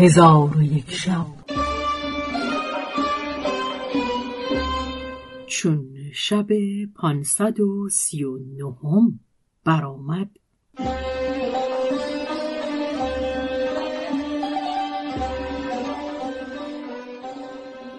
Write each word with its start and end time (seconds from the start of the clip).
هزار 0.00 0.56
و 0.56 0.62
یک 0.62 0.90
شب. 0.90 1.26
چون 5.46 5.88
شب 6.12 6.46
پانصد 6.94 7.60
و 7.60 7.88
سی 7.88 8.24
و 8.24 8.38
نهم 8.38 9.20
برآمد. 9.64 10.30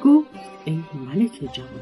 گفت 0.04 0.30
ای 0.66 0.84
ملک 1.06 1.50
جوان 1.54 1.82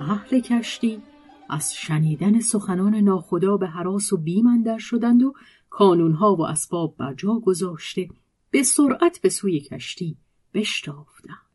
اهل 0.00 0.40
کشتی 0.40 1.02
از 1.50 1.74
شنیدن 1.74 2.40
سخنان 2.40 2.94
ناخدا 2.94 3.56
به 3.56 3.66
حراس 3.66 4.12
و 4.12 4.16
بیم 4.16 4.46
اندر 4.46 4.78
شدند 4.78 5.22
و 5.22 5.32
کانونها 5.70 6.34
و 6.34 6.46
اسباب 6.46 6.96
بر 6.96 7.14
جا 7.14 7.40
گذاشته. 7.44 8.08
به 8.54 8.62
سرعت 8.62 9.20
به 9.22 9.28
سوی 9.28 9.60
کشتی 9.60 10.16
بشتافتند 10.54 11.50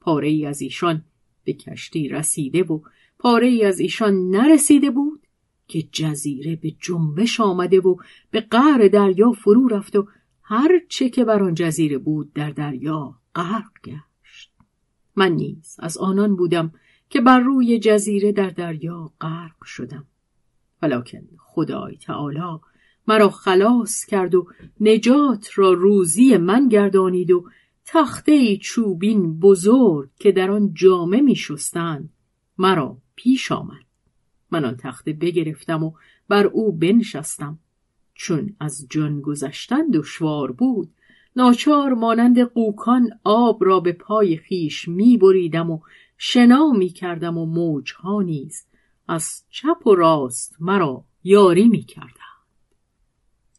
پاره 0.00 0.28
ای 0.28 0.46
از 0.46 0.60
ایشان 0.60 1.04
به 1.44 1.52
کشتی 1.52 2.08
رسیده 2.08 2.62
و 2.62 2.80
پاره 3.18 3.46
ای 3.46 3.64
از 3.64 3.80
ایشان 3.80 4.30
نرسیده 4.30 4.90
بود 4.90 5.26
که 5.66 5.82
جزیره 5.82 6.56
به 6.56 6.70
جنبش 6.70 7.40
آمده 7.40 7.80
و 7.80 7.96
به 8.30 8.40
قعر 8.40 8.88
دریا 8.88 9.32
فرو 9.32 9.68
رفت 9.68 9.96
و 9.96 10.08
هر 10.42 10.80
چه 10.88 11.08
که 11.08 11.24
بر 11.24 11.42
آن 11.42 11.54
جزیره 11.54 11.98
بود 11.98 12.32
در 12.32 12.50
دریا 12.50 13.14
غرق 13.34 13.72
گشت. 13.84 14.52
من 15.16 15.32
نیز 15.32 15.76
از 15.78 15.98
آنان 15.98 16.36
بودم 16.36 16.72
که 17.10 17.20
بر 17.20 17.40
روی 17.40 17.78
جزیره 17.78 18.32
در 18.32 18.50
دریا 18.50 19.12
غرق 19.20 19.64
شدم. 19.64 20.06
ولکن 20.82 21.28
خدای 21.38 21.96
تعالی 21.96 22.60
مرا 23.08 23.30
خلاص 23.30 24.04
کرد 24.04 24.34
و 24.34 24.46
نجات 24.80 25.50
را 25.54 25.72
روزی 25.72 26.36
من 26.36 26.68
گردانید 26.68 27.30
و 27.30 27.44
تخته 27.84 28.56
چوبین 28.56 29.40
بزرگ 29.40 30.08
که 30.18 30.32
در 30.32 30.50
آن 30.50 30.74
جامه 30.74 31.20
می 31.20 31.36
شستند 31.36 32.10
مرا 32.58 32.98
پیش 33.14 33.52
آمد 33.52 33.84
من 34.50 34.64
آن 34.64 34.76
تخته 34.76 35.12
بگرفتم 35.12 35.84
و 35.84 35.92
بر 36.28 36.46
او 36.46 36.72
بنشستم 36.72 37.58
چون 38.14 38.56
از 38.60 38.86
جان 38.90 39.20
گذشتن 39.20 39.90
دشوار 39.90 40.52
بود 40.52 40.90
ناچار 41.36 41.94
مانند 41.94 42.40
قوکان 42.40 43.10
آب 43.24 43.64
را 43.64 43.80
به 43.80 43.92
پای 43.92 44.36
خیش 44.36 44.88
می 44.88 45.16
بریدم 45.16 45.70
و 45.70 45.80
شنا 46.18 46.70
می 46.70 46.88
کردم 46.88 47.38
و 47.38 47.46
موجها 47.46 48.22
نیز 48.22 48.66
از 49.08 49.42
چپ 49.50 49.86
و 49.86 49.94
راست 49.94 50.56
مرا 50.60 51.04
یاری 51.24 51.68
می 51.68 51.82
کردم. 51.82 52.17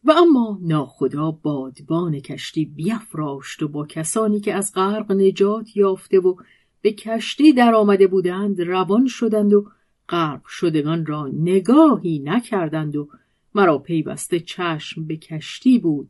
و 0.04 0.12
اما 0.12 0.60
ناخدا 0.62 1.32
بادبان 1.32 2.20
کشتی 2.20 2.66
بیافراشت 2.66 3.64
و 3.64 3.68
با 3.68 3.86
کسانی 3.86 4.40
که 4.40 4.54
از 4.54 4.74
غرق 4.76 5.12
نجات 5.12 5.78
یافته 5.78 6.20
و 6.20 6.36
به 6.82 6.92
کشتی 6.92 7.54
در 7.54 7.74
آمده 7.74 8.08
بودند 8.08 8.62
روان 8.62 9.08
شدند 9.08 9.54
و 9.54 9.72
غرق 10.10 10.46
شدگان 10.48 11.06
را 11.06 11.28
نگاهی 11.28 12.20
نکردند 12.20 12.96
و 12.96 13.10
مرا 13.56 13.78
پیوسته 13.78 14.40
چشم 14.40 15.06
به 15.06 15.18
کشتی 15.18 15.80
بود 15.80 16.10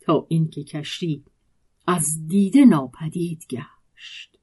تا 0.00 0.26
اینکه 0.28 0.64
کشتی 0.64 1.24
از 1.86 2.28
دیده 2.28 2.64
ناپدید 2.64 3.46
گشت. 3.50 4.38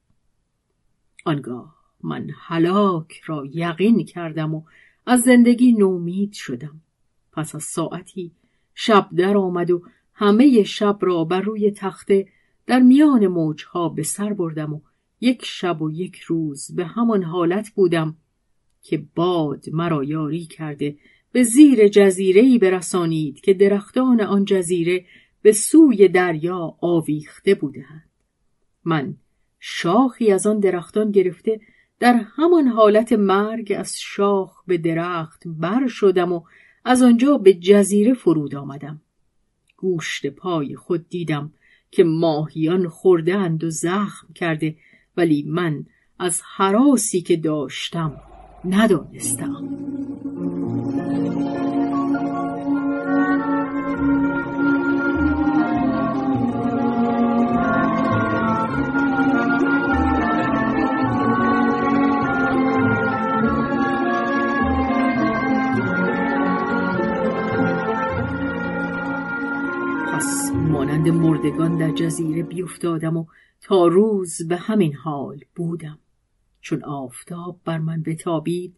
آنگاه 1.25 1.75
من 2.03 2.29
هلاک 2.37 3.21
را 3.25 3.45
یقین 3.53 4.05
کردم 4.05 4.55
و 4.55 4.63
از 5.05 5.21
زندگی 5.21 5.71
نومید 5.71 6.33
شدم. 6.33 6.81
پس 7.31 7.55
از 7.55 7.63
ساعتی 7.63 8.31
شب 8.75 9.09
در 9.17 9.37
آمد 9.37 9.71
و 9.71 9.83
همه 10.13 10.63
شب 10.63 10.97
را 11.01 11.23
بر 11.23 11.41
روی 11.41 11.71
تخته 11.71 12.27
در 12.67 12.79
میان 12.79 13.27
موجها 13.27 13.89
به 13.89 14.03
سر 14.03 14.33
بردم 14.33 14.73
و 14.73 14.81
یک 15.21 15.45
شب 15.45 15.81
و 15.81 15.91
یک 15.91 16.19
روز 16.19 16.75
به 16.75 16.85
همان 16.85 17.23
حالت 17.23 17.69
بودم 17.69 18.17
که 18.81 19.05
باد 19.15 19.65
مرا 19.73 20.03
یاری 20.03 20.45
کرده. 20.45 20.97
به 21.31 21.43
زیر 21.43 21.87
جزیره‌ای 21.87 22.57
برسانید 22.57 23.41
که 23.41 23.53
درختان 23.53 24.21
آن 24.21 24.45
جزیره 24.45 25.05
به 25.41 25.51
سوی 25.51 26.07
دریا 26.07 26.75
آویخته 26.81 27.55
بودند. 27.55 28.09
من 28.83 29.15
شاخی 29.59 30.31
از 30.31 30.47
آن 30.47 30.59
درختان 30.59 31.11
گرفته 31.11 31.59
در 31.99 32.13
همان 32.35 32.67
حالت 32.67 33.13
مرگ 33.13 33.73
از 33.77 33.99
شاخ 33.99 34.63
به 34.67 34.77
درخت 34.77 35.43
بر 35.45 35.87
شدم 35.87 36.33
و 36.33 36.41
از 36.85 37.01
آنجا 37.01 37.37
به 37.37 37.53
جزیره 37.53 38.13
فرود 38.13 38.55
آمدم. 38.55 39.01
گوشت 39.77 40.27
پای 40.27 40.75
خود 40.75 41.09
دیدم 41.09 41.51
که 41.91 42.03
ماهیان 42.03 42.87
خوردهاند 42.87 43.63
و 43.63 43.69
زخم 43.69 44.33
کرده 44.33 44.75
ولی 45.17 45.43
من 45.47 45.85
از 46.19 46.41
حراسی 46.55 47.21
که 47.21 47.35
داشتم 47.35 48.21
ندانستم. 48.65 49.69
مانند 70.85 71.09
مردگان 71.09 71.77
در 71.77 71.91
جزیره 71.91 72.43
بیفتادم 72.43 73.17
و 73.17 73.25
تا 73.61 73.87
روز 73.87 74.47
به 74.47 74.57
همین 74.57 74.93
حال 74.93 75.39
بودم. 75.55 75.99
چون 76.61 76.83
آفتاب 76.83 77.59
بر 77.65 77.77
من 77.77 78.03
بتابید 78.03 78.75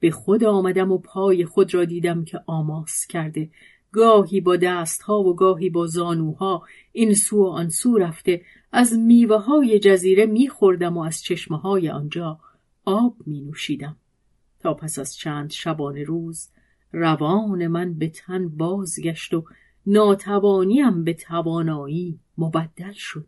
به 0.00 0.10
خود 0.10 0.44
آمدم 0.44 0.92
و 0.92 0.98
پای 0.98 1.44
خود 1.44 1.74
را 1.74 1.84
دیدم 1.84 2.24
که 2.24 2.40
آماس 2.46 3.06
کرده. 3.06 3.50
گاهی 3.92 4.40
با 4.40 4.56
دستها 4.56 5.18
و 5.18 5.34
گاهی 5.34 5.70
با 5.70 5.86
زانوها 5.86 6.62
این 6.92 7.14
سو 7.14 7.44
و 7.44 7.46
آن 7.46 7.68
سو 7.68 7.98
رفته. 7.98 8.42
از 8.72 8.98
میوه 8.98 9.38
های 9.38 9.78
جزیره 9.78 10.26
میخوردم 10.26 10.96
و 10.96 11.00
از 11.00 11.22
چشمه 11.22 11.58
های 11.58 11.88
آنجا 11.88 12.40
آب 12.84 13.16
می 13.26 13.40
نوشیدم 13.40 13.96
تا 14.60 14.74
پس 14.74 14.98
از 14.98 15.16
چند 15.16 15.50
شبانه 15.50 16.04
روز 16.04 16.48
روان 16.92 17.66
من 17.66 17.94
به 17.94 18.08
تن 18.08 18.48
بازگشت 18.48 19.34
و 19.34 19.44
ناتوانیم 19.86 21.04
به 21.04 21.14
توانایی 21.14 22.20
مبدل 22.38 22.92
شد 22.92 23.26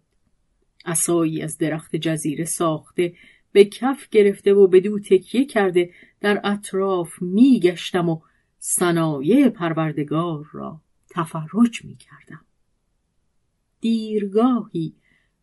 اسایی 0.84 1.42
از 1.42 1.58
درخت 1.58 1.96
جزیره 1.96 2.44
ساخته 2.44 3.14
به 3.52 3.64
کف 3.64 4.08
گرفته 4.08 4.54
و 4.54 4.66
به 4.66 4.80
دو 4.80 4.98
تکیه 4.98 5.44
کرده 5.44 5.91
در 6.20 6.41
اطراف 6.44 7.22
میگشتم 7.22 8.08
و 8.08 8.20
صنایع 8.58 9.48
پروردگار 9.48 10.48
را 10.52 10.80
تفرج 11.10 11.84
می 11.84 11.96
کردم. 11.96 12.44
دیرگاهی 13.80 14.94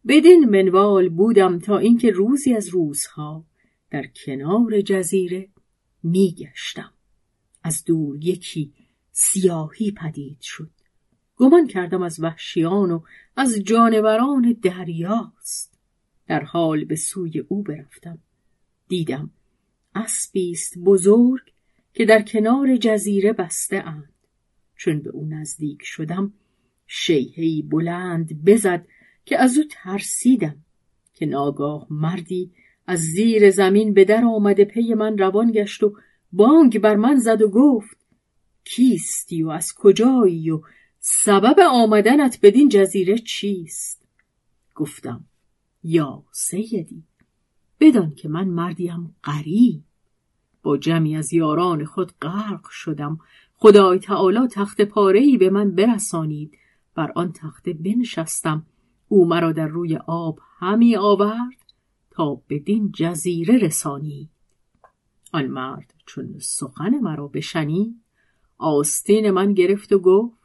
بدین 0.08 0.46
منوال 0.50 1.10
بودم 1.10 1.60
تا 1.60 1.78
اینکه 1.78 2.12
روزی 2.12 2.54
از 2.54 2.68
روزها 2.68 3.46
در 3.92 4.06
کنار 4.26 4.82
جزیره 4.82 5.50
میگشتم. 6.04 6.94
از 7.64 7.84
دور 7.86 8.26
یکی 8.26 8.74
سیاهی 9.12 9.92
پدید 9.92 10.42
شد. 10.42 10.75
گمان 11.38 11.68
کردم 11.68 12.02
از 12.02 12.20
وحشیان 12.20 12.92
و 12.92 13.00
از 13.36 13.56
جانوران 13.56 14.58
دریاست. 14.62 15.80
در 16.28 16.44
حال 16.44 16.86
به 16.86 16.96
سوی 16.96 17.40
او 17.40 17.64
برفتم. 17.64 18.18
دیدم 18.88 19.30
اسبی 19.96 20.52
است 20.52 20.78
بزرگ 20.78 21.42
که 21.94 22.06
در 22.06 22.22
کنار 22.22 22.78
جزیره 22.78 23.34
بسته 23.34 23.78
اند 23.88 24.14
چون 24.76 25.00
به 25.00 25.10
او 25.10 25.26
نزدیک 25.26 25.80
شدم 25.84 26.34
شیهی 26.88 27.62
بلند 27.62 28.46
بزد 28.46 28.86
که 29.26 29.40
از 29.40 29.58
او 29.58 29.64
ترسیدم 29.70 30.58
که 31.14 31.26
ناگاه 31.26 31.88
مردی 31.90 32.52
از 32.88 33.00
زیر 33.00 33.50
زمین 33.50 33.94
به 33.94 34.06
در 34.06 34.26
آمده 34.26 34.66
پی 34.66 34.94
من 34.94 35.18
روان 35.18 35.52
گشت 35.52 35.84
و 35.84 35.96
بانگ 36.32 36.80
بر 36.80 36.96
من 36.96 37.16
زد 37.16 37.42
و 37.42 37.50
گفت 37.50 37.98
کیستی 38.64 39.44
و 39.44 39.50
از 39.50 39.74
کجایی 39.74 40.52
و 40.52 40.62
سبب 41.08 41.60
آمدنت 41.72 42.40
بدین 42.42 42.70
جزیره 42.70 43.18
چیست؟ 43.18 44.08
گفتم 44.76 45.26
یا 45.84 46.24
سیدی 46.32 47.04
بدان 47.80 48.16
که 48.16 48.30
من 48.30 48.48
مردیم 48.48 49.16
غریب. 49.24 49.84
با 50.64 50.78
جمعی 50.78 51.16
از 51.16 51.34
یاران 51.34 51.86
خود 51.86 52.12
غرق 52.22 52.70
شدم. 52.70 53.20
خدای 53.54 54.00
تعالی 54.00 54.48
تخت 54.48 54.82
پارهای 54.82 55.38
به 55.38 55.50
من 55.50 55.72
برسانید. 55.72 56.58
بر 56.96 57.12
آن 57.16 57.32
تخته 57.32 57.74
بنشستم. 57.74 58.66
او 59.08 59.28
مرا 59.28 59.52
در 59.52 59.68
روی 59.68 59.98
آب 60.08 60.40
همی 60.60 60.96
آورد 60.96 61.74
تا 62.12 62.42
بدین 62.50 62.92
جزیره 62.92 63.58
رسانی 63.58 64.30
آن 65.34 65.48
مرد 65.48 65.94
چون 66.06 66.40
سخن 66.40 67.00
مرا 67.00 67.28
بشنید 67.28 68.02
آستین 68.58 69.32
من 69.32 69.54
گرفت 69.54 69.94
و 69.94 70.00
گفت 70.00 70.45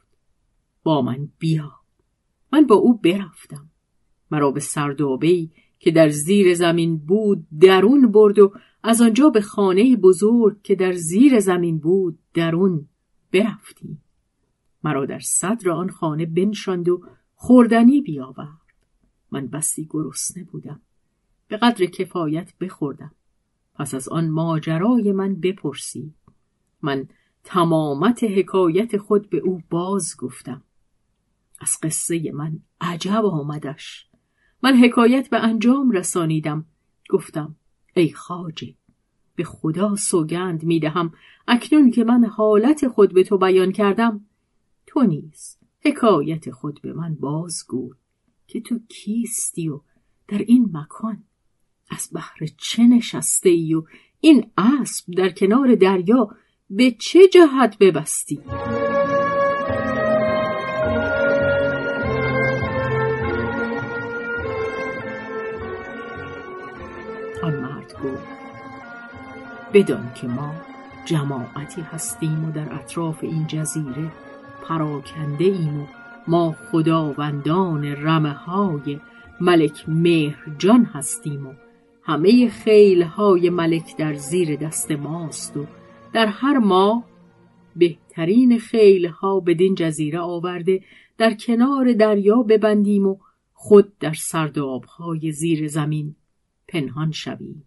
با 0.83 1.01
من 1.01 1.29
بیا. 1.39 1.71
من 2.53 2.67
با 2.67 2.75
او 2.75 2.97
برفتم. 2.97 3.69
مرا 4.31 4.51
به 4.51 4.59
سردابهای 4.59 5.49
که 5.79 5.91
در 5.91 6.09
زیر 6.09 6.53
زمین 6.53 6.97
بود 6.97 7.47
درون 7.59 8.11
برد 8.11 8.39
و 8.39 8.53
از 8.83 9.01
آنجا 9.01 9.29
به 9.29 9.41
خانه 9.41 9.95
بزرگ 9.95 10.61
که 10.61 10.75
در 10.75 10.93
زیر 10.93 11.39
زمین 11.39 11.79
بود 11.79 12.19
درون 12.33 12.87
برفتیم 13.33 14.01
مرا 14.83 15.05
در 15.05 15.19
صدر 15.19 15.69
آن 15.69 15.89
خانه 15.89 16.25
بنشاند 16.25 16.89
و 16.89 17.01
خوردنی 17.35 18.01
بیاورد. 18.01 18.47
من 19.31 19.47
بسی 19.47 19.87
گرسنه 19.89 20.43
بودم. 20.43 20.81
به 21.47 21.57
قدر 21.57 21.85
کفایت 21.85 22.53
بخوردم. 22.59 23.11
پس 23.75 23.93
از 23.93 24.09
آن 24.09 24.29
ماجرای 24.29 25.11
من 25.11 25.35
بپرسی 25.35 26.13
من 26.81 27.07
تمامت 27.43 28.23
حکایت 28.23 28.97
خود 28.97 29.29
به 29.29 29.37
او 29.37 29.61
باز 29.69 30.15
گفتم. 30.17 30.63
از 31.61 31.77
قصه 31.83 32.31
من 32.31 32.59
عجب 32.81 33.25
آمدش. 33.25 34.07
من 34.63 34.77
حکایت 34.77 35.29
به 35.29 35.37
انجام 35.37 35.91
رسانیدم. 35.91 36.65
گفتم 37.09 37.55
ای 37.95 38.11
خاجه 38.11 38.73
به 39.35 39.43
خدا 39.43 39.95
سوگند 39.95 40.63
می‌دهم 40.63 41.13
اکنون 41.47 41.91
که 41.91 42.03
من 42.03 42.25
حالت 42.25 42.87
خود 42.87 43.13
به 43.13 43.23
تو 43.23 43.37
بیان 43.37 43.71
کردم 43.71 44.25
تو 44.87 45.03
نیز 45.03 45.57
حکایت 45.79 46.51
خود 46.51 46.81
به 46.81 46.93
من 46.93 47.15
بازگو 47.15 47.93
که 48.47 48.61
تو 48.61 48.79
کیستی 48.89 49.69
و 49.69 49.81
در 50.27 50.37
این 50.37 50.69
مکان 50.73 51.23
از 51.89 52.09
بحر 52.13 52.45
چه 52.57 52.83
نشسته 52.83 53.49
ای 53.49 53.73
و 53.73 53.83
این 54.19 54.51
اسب 54.57 55.11
در 55.11 55.29
کنار 55.29 55.75
دریا 55.75 56.29
به 56.69 56.91
چه 56.91 57.27
جهت 57.27 57.77
ببستی؟ 57.77 58.39
بدان 69.73 70.11
که 70.15 70.27
ما 70.27 70.53
جماعتی 71.05 71.81
هستیم 71.81 72.45
و 72.45 72.51
در 72.51 72.73
اطراف 72.73 73.23
این 73.23 73.47
جزیره 73.47 74.11
پراکنده 74.67 75.45
ایم 75.45 75.81
و 75.81 75.85
ما 76.27 76.51
خداوندان 76.51 77.85
رمه 77.85 78.33
های 78.33 78.99
ملک 79.41 79.89
مهرجان 79.89 80.83
هستیم 80.85 81.47
و 81.47 81.53
همه 82.03 82.49
خیل 82.49 83.01
های 83.01 83.49
ملک 83.49 83.97
در 83.97 84.13
زیر 84.13 84.55
دست 84.55 84.91
ماست 84.91 85.57
و 85.57 85.65
در 86.13 86.25
هر 86.25 86.57
ماه 86.57 87.03
بهترین 87.75 88.59
خیل 88.59 89.05
ها 89.05 89.39
بدین 89.39 89.75
جزیره 89.75 90.19
آورده 90.19 90.81
در 91.17 91.33
کنار 91.33 91.93
دریا 91.93 92.43
ببندیم 92.43 93.07
و 93.07 93.17
خود 93.53 93.97
در 93.97 94.13
سرداب 94.13 94.83
های 94.83 95.31
زیر 95.31 95.67
زمین 95.67 96.15
پنهان 96.67 97.11
شویم. 97.11 97.63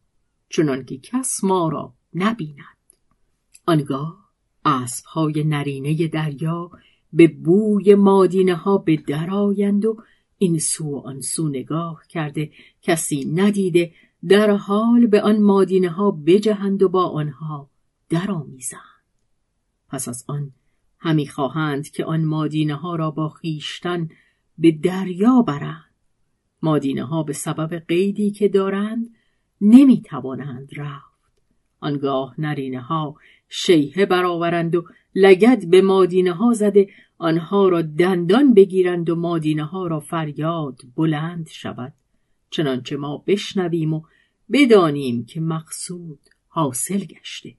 چنانکه 0.54 0.98
کس 0.98 1.44
ما 1.44 1.68
را 1.68 1.94
نبیند. 2.14 2.78
آنگاه 3.66 4.30
اسب 4.64 5.04
های 5.06 5.44
نرینه 5.44 6.08
دریا 6.08 6.70
به 7.12 7.28
بوی 7.28 7.94
مادینه 7.94 8.54
ها 8.54 8.78
به 8.78 8.96
درآیند 8.96 9.84
و 9.84 9.96
این 10.38 10.58
سو 10.58 10.84
و 10.84 10.98
آن 10.98 11.20
سو 11.20 11.48
نگاه 11.48 12.02
کرده 12.08 12.52
کسی 12.82 13.24
ندیده 13.24 13.92
در 14.28 14.50
حال 14.50 15.06
به 15.06 15.22
آن 15.22 15.42
مادینه 15.42 15.90
ها 15.90 16.10
بجهند 16.10 16.82
و 16.82 16.88
با 16.88 17.08
آنها 17.08 17.70
درآمیزند. 18.08 18.80
پس 19.88 20.08
از 20.08 20.24
آن 20.28 20.52
همی 20.98 21.26
خواهند 21.26 21.88
که 21.88 22.04
آن 22.04 22.24
مادینه 22.24 22.74
ها 22.74 22.96
را 22.96 23.10
با 23.10 23.28
خیشتن 23.28 24.08
به 24.58 24.72
دریا 24.72 25.42
برند. 25.42 25.94
مادینه 26.62 27.04
ها 27.04 27.22
به 27.22 27.32
سبب 27.32 27.74
قیدی 27.88 28.30
که 28.30 28.48
دارند 28.48 29.10
نمی 29.60 30.02
توانند 30.02 30.68
رفت. 30.76 31.14
آنگاه 31.80 32.34
نرینه 32.38 32.80
ها 32.80 33.14
شیهه 33.48 34.06
برآورند 34.06 34.74
و 34.74 34.84
لگد 35.14 35.70
به 35.70 35.82
مادینه 35.82 36.32
ها 36.32 36.52
زده 36.52 36.88
آنها 37.18 37.68
را 37.68 37.82
دندان 37.82 38.54
بگیرند 38.54 39.10
و 39.10 39.16
مادینه 39.16 39.64
ها 39.64 39.86
را 39.86 40.00
فریاد 40.00 40.80
بلند 40.96 41.48
شود. 41.48 41.92
چنانچه 42.50 42.96
ما 42.96 43.24
بشنویم 43.26 43.94
و 43.94 44.02
بدانیم 44.52 45.24
که 45.24 45.40
مقصود 45.40 46.18
حاصل 46.48 46.98
گشته. 46.98 47.54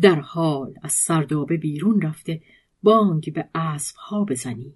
در 0.00 0.20
حال 0.20 0.74
از 0.82 0.92
سردابه 0.92 1.56
بیرون 1.56 2.02
رفته 2.02 2.42
بانگ 2.82 3.32
به 3.32 3.48
اسب 3.54 3.96
ها 3.96 4.24
بزنیم. 4.24 4.74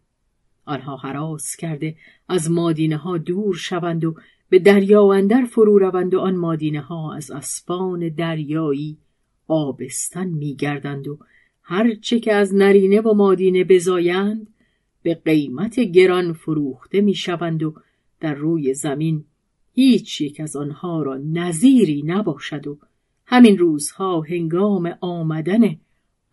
آنها 0.64 0.96
حراس 0.96 1.56
کرده 1.56 1.96
از 2.28 2.50
مادینه 2.50 2.96
ها 2.96 3.18
دور 3.18 3.54
شوند 3.54 4.04
و 4.04 4.14
به 4.52 4.58
دریا 4.58 5.12
اندر 5.12 5.44
فرو 5.44 5.78
روند 5.78 6.14
و 6.14 6.20
آن 6.20 6.36
مادینه 6.36 6.80
ها 6.80 7.14
از 7.14 7.30
اسبان 7.30 8.08
دریایی 8.08 8.98
آبستن 9.48 10.28
میگردند 10.28 11.08
و 11.08 11.18
هرچه 11.62 12.20
که 12.20 12.32
از 12.32 12.54
نرینه 12.54 13.00
و 13.00 13.14
مادینه 13.14 13.64
بزایند 13.64 14.46
به 15.02 15.14
قیمت 15.14 15.80
گران 15.80 16.32
فروخته 16.32 17.00
می‌شوند 17.00 17.62
و 17.62 17.74
در 18.20 18.34
روی 18.34 18.74
زمین 18.74 19.24
هیچ 19.74 20.20
یک 20.20 20.40
از 20.40 20.56
آنها 20.56 21.02
را 21.02 21.16
نظیری 21.16 22.02
نباشد 22.06 22.66
و 22.66 22.78
همین 23.26 23.58
روزها 23.58 24.20
هنگام 24.20 24.94
آمدن 25.00 25.76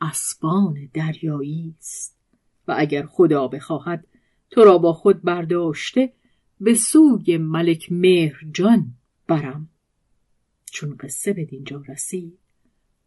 اسبان 0.01 0.89
دریایی 0.94 1.74
است. 1.80 2.18
و 2.68 2.75
اگر 2.77 3.06
خدا 3.06 3.48
بخواهد 3.48 4.07
تو 4.51 4.63
را 4.63 4.77
با 4.77 4.94
خود 4.94 5.21
برداشته 5.21 6.13
به 6.62 6.74
سوی 6.74 7.38
ملک 7.38 7.92
مهرجان 7.92 8.94
برم. 9.28 9.70
چون 10.66 10.96
قصه 10.96 11.34
به 11.34 11.46
دینجا 11.46 11.84
رسید 11.88 12.40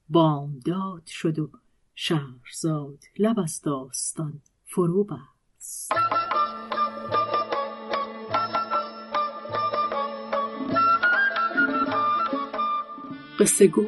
بامداد 0.09 1.07
شد 1.07 1.39
و 1.39 1.51
شهرزاد 1.95 3.05
لب 3.19 3.39
از 3.39 3.61
داستان 3.61 4.41
فرو 4.65 5.05
بست. 5.05 5.93
قصه 13.39 13.67
گو 13.67 13.87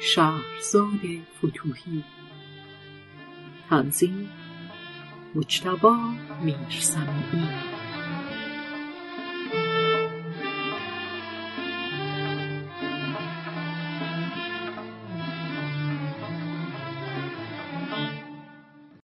شهرزاد 0.00 1.00
فتوهی 1.38 2.04
تنظیم 3.70 4.30
مجتبا 5.34 5.96
میرسمی 6.44 7.77